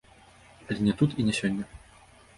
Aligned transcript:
Але 0.67 0.79
не 0.87 0.93
тут 1.01 1.15
і 1.19 1.27
не 1.31 1.37
сёння. 1.43 1.65